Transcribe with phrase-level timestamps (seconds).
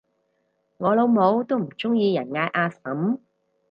[0.77, 3.19] 我老母都唔鍾意人嗌阿嬸